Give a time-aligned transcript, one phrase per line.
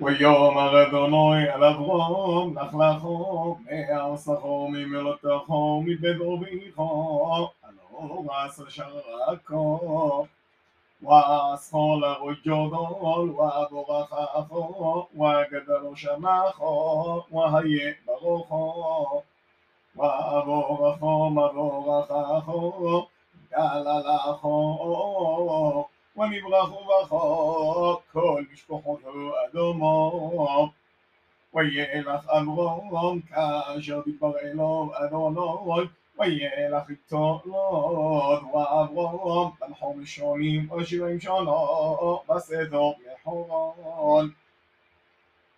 [0.00, 10.26] ויום הרדונוי עליו רום, נחלחום, אער סחור ממלותחו, מבית רביחו, הלא רס שרקו.
[11.08, 16.74] وأصحى لغجدول وأبرخافو وقدر شماخو
[17.34, 18.64] وهي بروخو
[19.98, 23.06] وأبرخو مبرخافو
[23.56, 24.58] قال لاخو
[26.16, 30.68] ונברח וברכו כל משפחותו עד עמו.
[31.54, 35.86] וילך אמרום כאשר דיבר אליו אדוני
[36.20, 41.66] וילך איתו לוד ואברום בן חומש שונים ושבעים שונו
[42.28, 44.30] בסדור בחורון.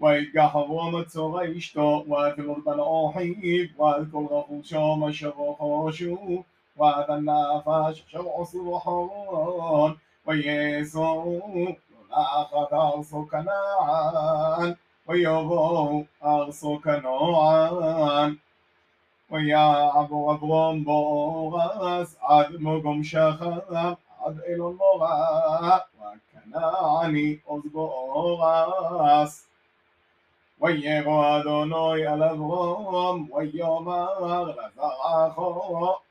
[0.00, 2.78] ויגח אברום הצורה אשתו ותלוד בן
[3.12, 3.34] אחיו
[3.74, 6.42] וכל רכושו משבו חושו
[6.76, 9.94] ותנפש אשר עשו בחורון
[10.26, 11.74] ويسوع
[12.12, 14.76] أخذ أرسك ناعا
[15.08, 18.36] ويبو أرسك نوعا
[19.30, 23.54] ويا أبو أبرم بورس عد مقم شخم
[24.20, 29.46] عد إلى المرا وكنعني أزبو أورس
[30.60, 35.36] ويرى أدوني على أبرم ويאמר לזרעך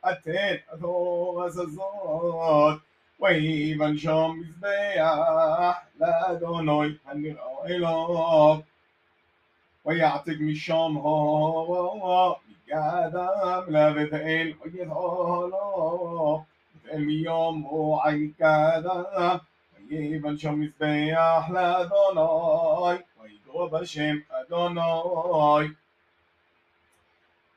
[0.10, 2.78] אתן תורס הזאת
[3.24, 8.60] ויבן שום מזבח לאדוני הנראה אליו
[9.86, 16.44] ויעתיק משום הורו מגדם לבית אל וידעו בית
[16.94, 19.38] אל מיום רועי קדם
[19.90, 25.68] ויבן שום מזבח לאדוני ויקרא בשם אדוני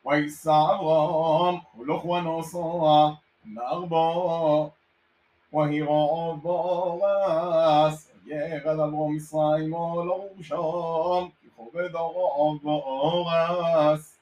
[0.05, 3.11] ויסערם ולכוונו סורה
[3.47, 4.71] נער בו
[5.57, 5.89] و희가
[6.45, 10.53] 보아스 예가 다봄 사이모로션
[11.57, 12.17] 고베다가
[12.61, 14.21] 보아스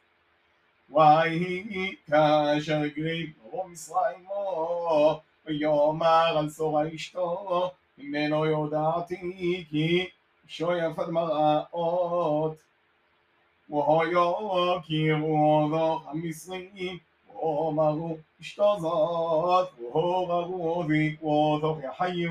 [0.90, 1.66] 와이
[2.06, 4.46] כאשר גריבו מסיימו
[5.46, 7.26] ויאמר על שורה אשתו
[7.98, 9.90] ממנו יודעתי כי
[10.46, 12.54] שויפת מראות
[13.70, 16.96] והיו כי רודו המצרים
[17.34, 22.28] ואומרו אשתו זאת ほがごじおぞけはゆ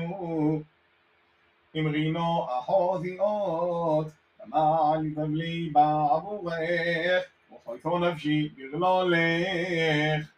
[1.72, 4.06] עם רינו החוזיות,
[4.42, 10.28] למען יתבלי בעבורך, וכוי נפשי ברלולך.